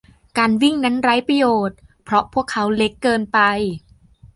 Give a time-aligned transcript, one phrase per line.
[0.37, 3.39] การวิ่งนั้นไร้ประโยชน์เพราะพวกเขาเล็กเกินไป